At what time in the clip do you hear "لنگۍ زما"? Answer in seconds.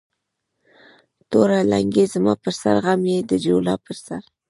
1.71-2.33